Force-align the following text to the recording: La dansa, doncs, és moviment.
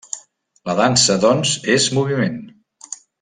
La 0.69 0.75
dansa, 0.79 1.17
doncs, 1.27 1.53
és 1.77 1.87
moviment. 1.99 2.43